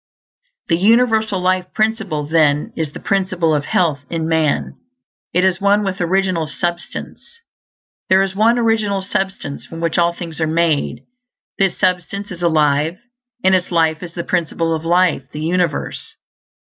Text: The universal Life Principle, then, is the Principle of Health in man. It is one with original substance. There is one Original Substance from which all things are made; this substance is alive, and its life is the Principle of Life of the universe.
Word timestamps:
The 0.67 0.77
universal 0.79 1.39
Life 1.39 1.71
Principle, 1.75 2.25
then, 2.25 2.73
is 2.75 2.91
the 2.91 2.99
Principle 2.99 3.53
of 3.53 3.65
Health 3.65 3.99
in 4.09 4.27
man. 4.27 4.73
It 5.31 5.45
is 5.45 5.61
one 5.61 5.83
with 5.83 6.01
original 6.01 6.47
substance. 6.47 7.39
There 8.09 8.23
is 8.23 8.33
one 8.33 8.57
Original 8.57 9.03
Substance 9.03 9.67
from 9.67 9.79
which 9.79 9.99
all 9.99 10.11
things 10.13 10.41
are 10.41 10.47
made; 10.47 11.01
this 11.59 11.77
substance 11.77 12.31
is 12.31 12.41
alive, 12.41 12.97
and 13.43 13.53
its 13.53 13.69
life 13.69 14.01
is 14.01 14.15
the 14.15 14.23
Principle 14.23 14.73
of 14.73 14.85
Life 14.85 15.25
of 15.25 15.31
the 15.33 15.41
universe. 15.41 16.15